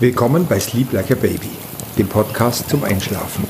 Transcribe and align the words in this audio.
Willkommen 0.00 0.46
bei 0.46 0.60
Sleep 0.60 0.92
Like 0.92 1.10
a 1.10 1.16
Baby, 1.16 1.50
dem 1.98 2.06
Podcast 2.06 2.70
zum 2.70 2.84
Einschlafen. 2.84 3.42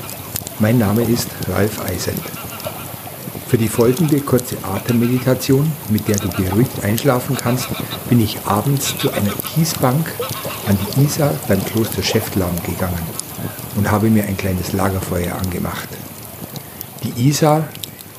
Mein 0.57 0.79
Name 0.79 1.03
ist 1.03 1.29
Ralf 1.47 1.79
Eisend. 1.87 2.23
Für 3.47 3.59
die 3.59 3.67
folgende 3.67 4.19
kurze 4.19 4.57
Atemmeditation, 4.63 5.71
mit 5.91 6.07
der 6.07 6.15
du 6.15 6.27
beruhigt 6.29 6.83
einschlafen 6.83 7.37
kannst, 7.39 7.67
bin 8.09 8.19
ich 8.19 8.39
abends 8.45 8.97
zu 8.97 9.11
einer 9.11 9.31
Kiesbank 9.53 10.11
an 10.67 10.75
die 10.97 11.03
Isar 11.03 11.35
beim 11.47 11.63
Kloster 11.65 12.01
Schäftlarn 12.01 12.55
gegangen 12.65 12.97
und 13.75 13.91
habe 13.91 14.09
mir 14.09 14.23
ein 14.23 14.35
kleines 14.35 14.73
Lagerfeuer 14.73 15.35
angemacht. 15.35 15.89
Die 17.03 17.27
Isar, 17.27 17.67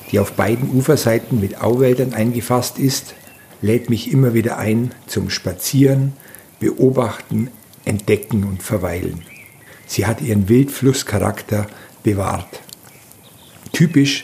die 0.09 0.19
auf 0.19 0.31
beiden 0.31 0.73
Uferseiten 0.73 1.41
mit 1.41 1.59
Auwäldern 1.59 2.13
eingefasst 2.13 2.79
ist, 2.79 3.13
lädt 3.61 3.89
mich 3.89 4.09
immer 4.09 4.33
wieder 4.33 4.57
ein 4.57 4.93
zum 5.05 5.29
Spazieren, 5.29 6.13
Beobachten, 6.61 7.49
entdecken 7.91 8.45
und 8.45 8.63
verweilen. 8.63 9.21
Sie 9.85 10.05
hat 10.05 10.21
ihren 10.21 10.47
Wildflusscharakter 10.47 11.67
bewahrt. 12.03 12.61
Typisch 13.73 14.23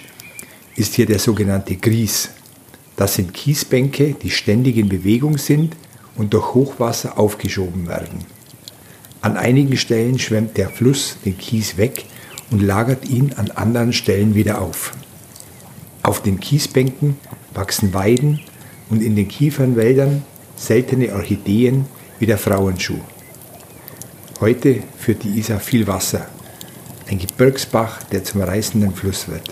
ist 0.77 0.93
hier 0.95 1.05
der 1.05 1.19
sogenannte 1.19 1.75
Gries. 1.75 2.29
Das 2.95 3.15
sind 3.15 3.33
Kiesbänke, 3.33 4.13
die 4.13 4.29
ständig 4.29 4.77
in 4.77 4.87
Bewegung 4.87 5.37
sind 5.37 5.75
und 6.15 6.33
durch 6.33 6.53
Hochwasser 6.53 7.19
aufgeschoben 7.19 7.87
werden. 7.87 8.19
An 9.19 9.35
einigen 9.35 9.75
Stellen 9.75 10.17
schwemmt 10.17 10.55
der 10.55 10.69
Fluss 10.69 11.17
den 11.25 11.37
Kies 11.37 11.75
weg 11.75 12.05
und 12.49 12.61
lagert 12.61 13.09
ihn 13.09 13.33
an 13.33 13.51
anderen 13.51 13.91
Stellen 13.91 14.33
wieder 14.33 14.61
auf. 14.61 14.93
Auf 16.03 16.23
den 16.23 16.39
Kiesbänken 16.39 17.17
wachsen 17.53 17.93
Weiden 17.93 18.39
und 18.89 19.01
in 19.03 19.17
den 19.17 19.27
Kiefernwäldern 19.27 20.23
seltene 20.55 21.13
Orchideen 21.13 21.85
wie 22.19 22.25
der 22.25 22.37
Frauenschuh. 22.37 23.01
Heute 24.39 24.83
führt 24.99 25.23
die 25.23 25.39
Isar 25.39 25.59
viel 25.59 25.87
Wasser, 25.87 26.27
ein 27.09 27.17
Gebirgsbach, 27.17 28.03
der 28.03 28.23
zum 28.23 28.41
reißenden 28.41 28.93
Fluss 28.93 29.27
wird. 29.27 29.49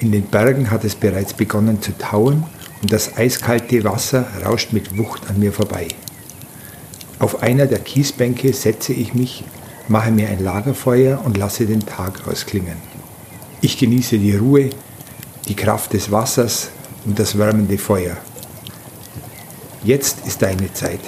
In 0.00 0.10
den 0.10 0.24
Bergen 0.24 0.72
hat 0.72 0.82
es 0.82 0.96
bereits 0.96 1.32
begonnen 1.32 1.80
zu 1.80 1.96
tauen 1.96 2.42
und 2.82 2.92
das 2.92 3.16
eiskalte 3.16 3.84
Wasser 3.84 4.26
rauscht 4.44 4.72
mit 4.72 4.98
Wucht 4.98 5.30
an 5.30 5.38
mir 5.38 5.52
vorbei. 5.52 5.86
Auf 7.20 7.40
einer 7.40 7.66
der 7.66 7.78
Kiesbänke 7.78 8.52
setze 8.52 8.92
ich 8.92 9.14
mich, 9.14 9.44
mache 9.86 10.10
mir 10.10 10.28
ein 10.28 10.42
Lagerfeuer 10.42 11.22
und 11.24 11.36
lasse 11.36 11.64
den 11.64 11.86
Tag 11.86 12.26
ausklingen. 12.26 12.76
Ich 13.60 13.78
genieße 13.78 14.18
die 14.18 14.34
Ruhe, 14.34 14.70
die 15.46 15.54
Kraft 15.54 15.92
des 15.92 16.10
Wassers 16.10 16.70
und 17.04 17.16
das 17.16 17.38
wärmende 17.38 17.78
Feuer. 17.78 18.16
Jetzt 19.84 20.26
ist 20.26 20.42
deine 20.42 20.72
Zeit. 20.72 21.00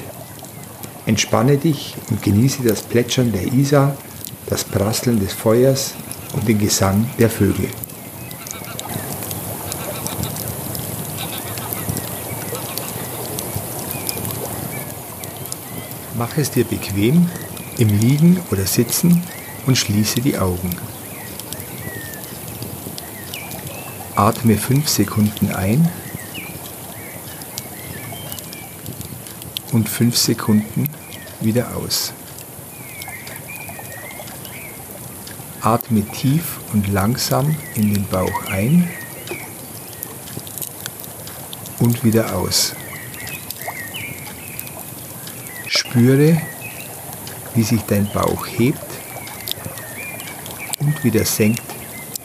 Entspanne 1.07 1.57
dich 1.57 1.95
und 2.11 2.21
genieße 2.21 2.65
das 2.65 2.83
Plätschern 2.83 3.31
der 3.33 3.53
Isar, 3.53 3.97
das 4.49 4.65
Prasseln 4.65 5.21
des 5.21 5.33
Feuers 5.33 5.95
und 6.33 6.47
den 6.49 6.59
Gesang 6.59 7.09
der 7.17 7.31
Vögel. 7.31 7.69
Mach 16.19 16.37
es 16.39 16.51
dir 16.51 16.65
bequem 16.65 17.29
im 17.79 17.89
Liegen 17.89 18.41
oder 18.51 18.67
Sitzen 18.67 19.23
und 19.67 19.77
schließe 19.77 20.21
die 20.21 20.39
Augen. 20.39 20.71
Atme 24.17 24.57
fünf 24.57 24.89
Sekunden 24.89 25.51
ein 25.51 25.89
und 29.77 29.91
fünf 29.91 30.17
Sekunden 30.17 30.89
wieder 31.43 31.77
aus. 31.77 32.15
Atme 35.61 36.03
tief 36.13 36.61
und 36.73 36.89
langsam 36.89 37.55
in 37.75 37.93
den 37.93 38.07
Bauch 38.07 38.47
ein 38.47 38.89
und 41.79 42.03
wieder 42.03 42.35
aus. 42.35 42.73
Spüre, 45.67 46.41
wie 47.55 47.63
sich 47.63 47.83
dein 47.83 48.11
Bauch 48.15 48.47
hebt 48.47 48.79
und 50.79 51.05
wieder 51.05 51.27
senkt 51.27 51.63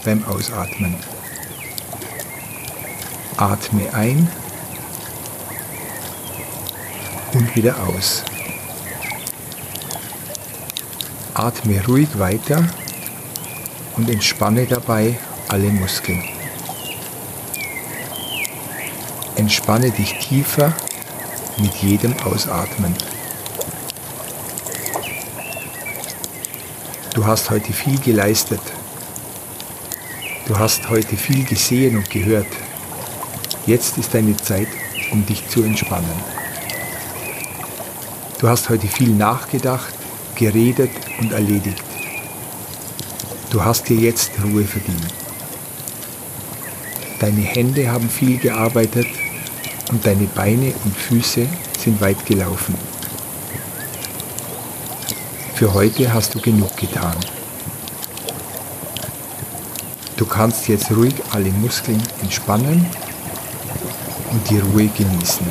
beim 0.05 0.23
Ausatmen. 0.23 0.95
Atme 3.35 3.93
ein 3.93 4.29
und 7.41 7.55
wieder 7.55 7.75
aus. 7.87 8.23
Atme 11.33 11.83
ruhig 11.87 12.19
weiter 12.19 12.63
und 13.97 14.09
entspanne 14.09 14.67
dabei 14.67 15.17
alle 15.47 15.69
Muskeln. 15.69 16.23
Entspanne 19.35 19.89
dich 19.89 20.19
tiefer 20.19 20.71
mit 21.57 21.73
jedem 21.75 22.13
Ausatmen. 22.19 22.93
Du 27.15 27.25
hast 27.25 27.49
heute 27.49 27.73
viel 27.73 27.99
geleistet. 27.99 28.61
Du 30.45 30.59
hast 30.59 30.89
heute 30.89 31.17
viel 31.17 31.43
gesehen 31.45 31.97
und 31.97 32.09
gehört. 32.09 32.53
Jetzt 33.65 33.97
ist 33.97 34.13
deine 34.13 34.37
Zeit, 34.37 34.67
um 35.11 35.25
dich 35.25 35.47
zu 35.49 35.63
entspannen. 35.63 36.40
Du 38.41 38.49
hast 38.49 38.69
heute 38.69 38.87
viel 38.87 39.09
nachgedacht, 39.09 39.93
geredet 40.33 40.89
und 41.19 41.31
erledigt. 41.31 41.83
Du 43.51 43.63
hast 43.63 43.87
dir 43.87 43.97
jetzt 43.97 44.31
Ruhe 44.43 44.63
verdient. 44.63 45.13
Deine 47.19 47.41
Hände 47.41 47.91
haben 47.91 48.09
viel 48.09 48.39
gearbeitet 48.39 49.05
und 49.91 50.03
deine 50.03 50.25
Beine 50.25 50.73
und 50.83 50.97
Füße 50.97 51.47
sind 51.77 52.01
weit 52.01 52.25
gelaufen. 52.25 52.73
Für 55.53 55.71
heute 55.75 56.11
hast 56.11 56.33
du 56.33 56.41
genug 56.41 56.75
getan. 56.77 57.17
Du 60.17 60.25
kannst 60.25 60.67
jetzt 60.67 60.89
ruhig 60.89 61.13
alle 61.31 61.51
Muskeln 61.51 62.01
entspannen 62.23 62.87
und 64.31 64.49
die 64.49 64.57
Ruhe 64.57 64.87
genießen. 64.87 65.45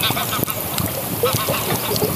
Ha 0.00 0.08
ha 0.14 0.24
ha 0.24 0.38
ha! 1.98 2.07